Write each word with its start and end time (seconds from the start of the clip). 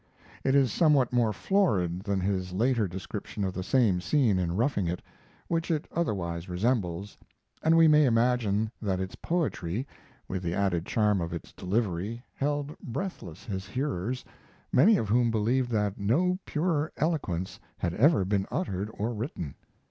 It 0.43 0.55
is 0.55 0.71
somewhat 0.73 1.13
more 1.13 1.31
florid 1.31 1.99
than 2.05 2.21
his 2.21 2.53
later 2.53 2.87
description 2.87 3.43
of 3.43 3.53
the 3.53 3.61
same 3.61 4.01
scene 4.01 4.39
in 4.39 4.55
Roughing 4.55 4.87
It, 4.87 5.03
which 5.47 5.69
it 5.69 5.87
otherwise 5.91 6.49
resembles; 6.49 7.19
and 7.61 7.77
we 7.77 7.87
may 7.87 8.05
imagine 8.05 8.71
that 8.81 8.99
its 8.99 9.13
poetry, 9.13 9.85
with 10.27 10.41
the 10.41 10.55
added 10.55 10.87
charm 10.87 11.21
of 11.21 11.33
its 11.33 11.53
delivery, 11.53 12.23
held 12.33 12.75
breathless 12.79 13.43
his 13.45 13.67
hearers, 13.67 14.25
many 14.73 14.97
of 14.97 15.07
whom 15.07 15.29
believed 15.29 15.69
that 15.69 15.99
no 15.99 16.39
purer 16.45 16.91
eloquence 16.97 17.59
had 17.77 17.93
ever 17.93 18.25
been 18.25 18.47
uttered 18.49 18.89
or 18.97 19.13
written. 19.13 19.53